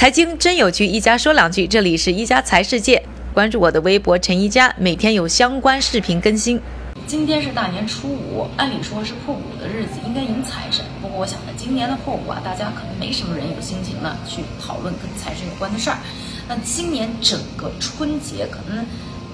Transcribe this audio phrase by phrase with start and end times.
[0.00, 1.66] 财经真有趣，一家说两句。
[1.66, 3.02] 这里是一家财世界，
[3.34, 6.58] 关注我的微博陈一家，每天有相关视频更新。
[7.06, 10.82] 今天是大年初五，按理说是破五的日子，应该迎财神。
[11.02, 15.98] 不过我想呢，今年的破五啊，大家可能没什么人有心情呢去讨论跟财神有关的事儿。
[16.48, 18.82] 那今年整个春节可能。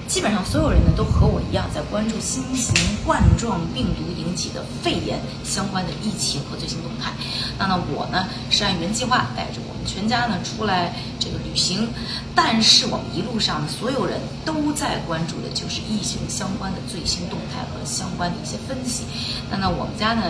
[0.07, 2.73] 基本上所有人呢都和我一样在关注新型
[3.05, 7.11] 冠状病毒引起的肺炎相关的疫情和最新动态。
[7.59, 11.89] 那呢，我呢是按原计划带着我们全家呢出来这个旅行，
[12.33, 19.03] 但是我们一路上呢所有人都在关注的就是疫情相关的最新动态和相关的一些分析。
[19.51, 20.23] 那呢，我们家呢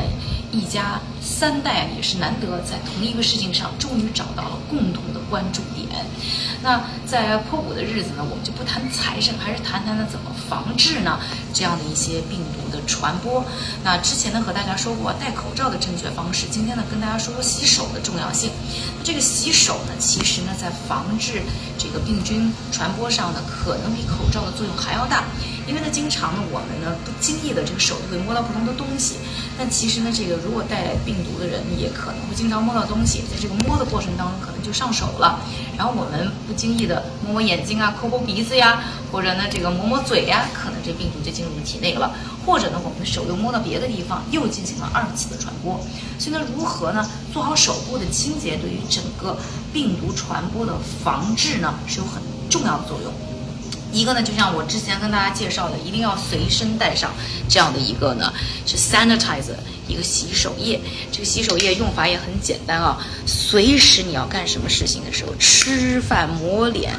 [0.52, 6.06] 一家三代也是难得在同一个事情上终于找到了共同的关注点。
[6.64, 11.20] 那在破五的日子呢，我们就不谈财神，还是谈谈呢怎么防治呢
[11.54, 13.46] 这样的一些病毒的传播。
[13.84, 18.50] 那之前呢和大家说过戴口罩的正确方式，今天呢跟大家说说洗手的重要性。
[19.04, 21.44] 这个洗手呢，其实呢在防治
[21.78, 25.26] 这个病菌传播上呢，可能比口罩的作用还要大。
[25.68, 29.16] 因为呢，经常呢我们呢不经意的这个手就会摸到不同的东西。
[29.58, 35.42] 但其实呢，这个如果带病毒的人也可能会经常摸到东西，在这个摸的过程当中可能就上手了。
[35.78, 42.16] 然后我们不经意的摸摸眼睛啊，抠抠鼻子呀，或者呢这个抹抹嘴呀，可能这病毒就进入体内了。
[42.46, 45.78] 或者呢，我们的手又摸到别的地方，又进行了二次的传播。
[46.18, 49.38] 所以呢，如何呢做好手部的清洁，对于整个
[49.74, 53.12] 病毒传播的防治呢，是有很重要的作用。
[53.92, 57.12] 一个呢，就像我之前跟大家介绍的，一定要随身带上
[57.50, 58.34] 这样的一个呢，
[58.66, 59.56] 是 sanitizer
[59.88, 60.80] 一个洗手液。
[61.12, 66.94] 这个洗手液用法也很简单啊，随时你要干什么事情的时候，吃饭、抹脸，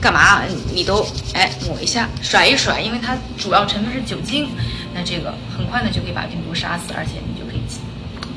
[0.00, 0.42] 干嘛
[0.72, 4.48] 你都哎抹一下、甩一甩，因为它主要成分是酒精，
[4.94, 7.49] 那这个很快呢就可以把病毒杀死，而且你就。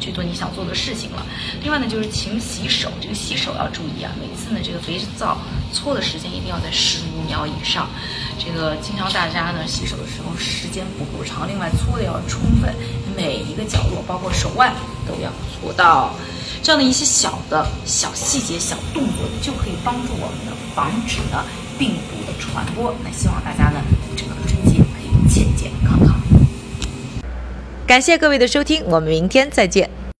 [0.03, 1.25] 去做你想做的事情了。
[1.61, 2.91] 另外呢，就是勤洗手。
[2.99, 5.37] 这个洗手要注意啊，每次呢这个肥皂
[5.71, 7.87] 搓的时间一定要在十五秒以上。
[8.37, 12.75] 这个经常大家呢洗手的时候时间不够长，另外搓的要充分，
[13.15, 14.73] 每一个角落包括手腕
[15.07, 16.13] 都要搓到。
[16.61, 21.43] 这样的一些小的小细节、小动作，就可以帮助我们呢防止呢
[21.77, 22.93] 病毒的传播。
[23.03, 23.81] 那希望大家呢
[24.17, 26.12] 这个春节可以健健康康。
[27.93, 29.87] 感谢各位的收听，我们明天再见。